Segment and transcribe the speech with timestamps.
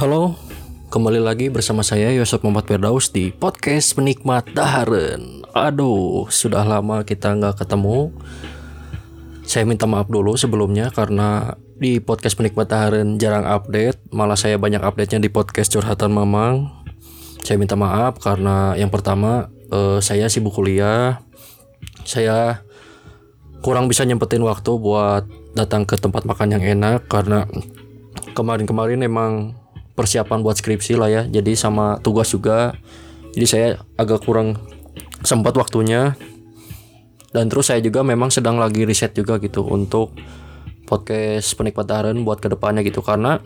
[0.00, 0.32] Halo,
[0.88, 5.44] kembali lagi bersama saya Yosef Muhammad Firdaus di podcast Penikmat Daharen.
[5.52, 8.08] Aduh, sudah lama kita nggak ketemu.
[9.44, 14.80] Saya minta maaf dulu sebelumnya karena di podcast Penikmat Daharen jarang update, malah saya banyak
[14.80, 16.72] update-nya di podcast Curhatan Mamang.
[17.44, 21.20] Saya minta maaf karena yang pertama eh, saya sibuk kuliah,
[22.08, 22.64] saya
[23.60, 27.44] kurang bisa nyempetin waktu buat datang ke tempat makan yang enak karena
[28.32, 29.59] kemarin-kemarin emang
[30.00, 31.22] persiapan buat skripsi lah ya.
[31.28, 32.72] Jadi sama tugas juga.
[33.36, 33.66] Jadi saya
[34.00, 34.56] agak kurang
[35.20, 36.16] sempat waktunya.
[37.30, 40.16] Dan terus saya juga memang sedang lagi riset juga gitu untuk
[40.88, 43.04] podcast penikmat daren buat ke depannya gitu.
[43.04, 43.36] Karena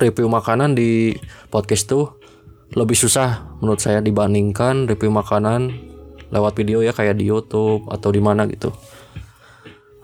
[0.00, 1.14] review makanan di
[1.52, 2.16] podcast tuh
[2.74, 5.74] lebih susah menurut saya dibandingkan review makanan
[6.30, 8.70] lewat video ya kayak di YouTube atau di mana gitu.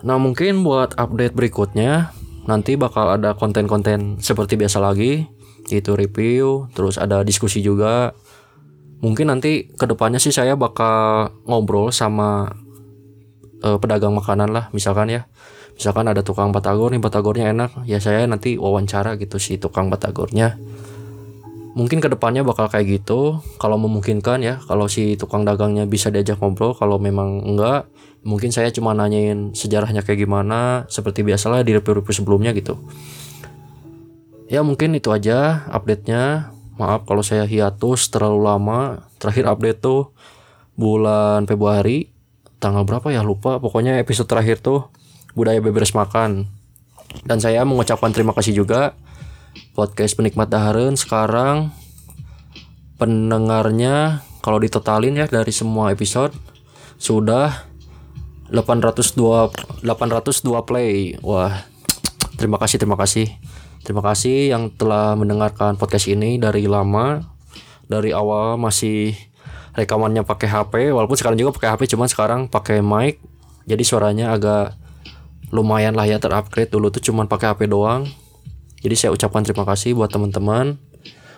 [0.02, 2.10] Nah mungkin buat update berikutnya
[2.46, 5.26] nanti bakal ada konten-konten seperti biasa lagi
[5.70, 8.14] itu review terus ada diskusi juga.
[9.04, 12.48] Mungkin nanti ke depannya sih saya bakal ngobrol sama
[13.60, 15.28] uh, pedagang makanan lah misalkan ya.
[15.76, 20.56] Misalkan ada tukang batagor nih batagornya enak ya saya nanti wawancara gitu si tukang batagornya.
[21.76, 24.64] Mungkin ke depannya bakal kayak gitu kalau memungkinkan ya.
[24.64, 27.84] Kalau si tukang dagangnya bisa diajak ngobrol kalau memang enggak
[28.26, 32.74] mungkin saya cuma nanyain sejarahnya kayak gimana seperti biasalah di review-review sebelumnya gitu
[34.46, 36.54] ya mungkin itu aja update-nya.
[36.76, 39.08] Maaf kalau saya hiatus terlalu lama.
[39.16, 40.12] Terakhir update tuh
[40.76, 42.12] bulan Februari.
[42.60, 43.24] Tanggal berapa ya?
[43.24, 43.56] Lupa.
[43.58, 44.88] Pokoknya episode terakhir tuh
[45.32, 46.48] budaya beberes makan.
[47.24, 48.92] Dan saya mengucapkan terima kasih juga
[49.72, 50.94] podcast penikmat daharen.
[51.00, 51.72] Sekarang
[53.00, 56.32] pendengarnya kalau ditotalin ya dari semua episode
[57.00, 57.66] sudah
[58.52, 61.16] 802 802 play.
[61.24, 61.64] Wah
[62.36, 63.45] terima kasih terima kasih
[63.86, 67.22] Terima kasih yang telah mendengarkan podcast ini dari lama.
[67.86, 69.14] Dari awal masih
[69.78, 73.22] rekamannya pakai HP, walaupun sekarang juga pakai HP, cuman sekarang pakai mic.
[73.62, 74.74] Jadi suaranya agak
[75.54, 76.66] lumayan lah ya terupgrade.
[76.66, 78.10] Dulu tuh cuman pakai HP doang.
[78.82, 80.82] Jadi saya ucapkan terima kasih buat teman-teman.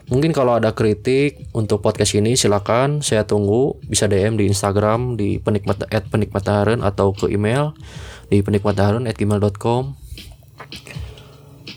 [0.08, 5.36] Mungkin kalau ada kritik untuk podcast ini silakan saya tunggu bisa DM di Instagram di
[5.36, 7.76] penikmat at penikmataharen atau ke email
[8.32, 9.20] di penikmataharen at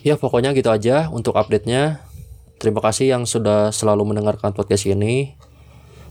[0.01, 2.01] Ya pokoknya gitu aja untuk update-nya.
[2.57, 5.37] Terima kasih yang sudah selalu mendengarkan podcast ini.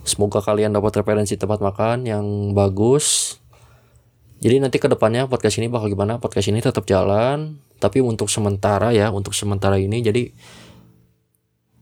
[0.06, 3.38] Semoga kalian dapat referensi tempat makan yang bagus.
[4.38, 6.22] Jadi nanti ke depannya podcast ini bakal gimana?
[6.22, 10.30] Podcast ini tetap jalan, tapi untuk sementara ya, untuk sementara ini jadi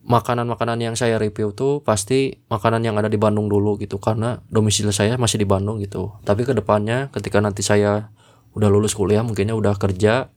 [0.09, 4.97] makanan-makanan yang saya review tuh pasti makanan yang ada di Bandung dulu gitu karena domisili
[4.97, 6.17] saya masih di Bandung gitu.
[6.25, 8.09] Tapi ke depannya ketika nanti saya
[8.57, 10.33] udah lulus kuliah mungkinnya udah kerja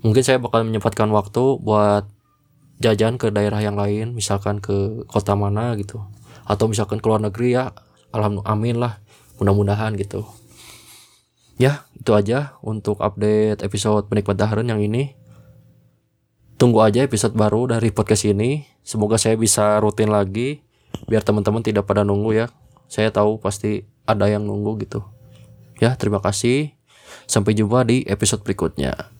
[0.00, 2.08] mungkin saya bakal menyempatkan waktu buat
[2.80, 6.00] jajan ke daerah yang lain misalkan ke kota mana gitu.
[6.48, 7.70] Atau misalkan ke luar negeri ya
[8.10, 8.92] alhamdulillah amin lah
[9.38, 10.24] mudah-mudahan gitu.
[11.60, 15.12] Ya itu aja untuk update episode penikmat daharen yang ini.
[16.56, 18.64] Tunggu aja episode baru dari podcast ini.
[18.80, 20.64] Semoga saya bisa rutin lagi
[21.08, 22.46] biar teman-teman tidak pada nunggu ya.
[22.88, 25.04] Saya tahu pasti ada yang nunggu gitu.
[25.80, 26.72] Ya terima kasih.
[27.28, 29.19] Sampai jumpa di episode berikutnya